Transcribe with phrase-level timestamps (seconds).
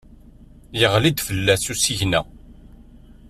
[0.79, 2.21] Yeɣli-d fell-as usigna.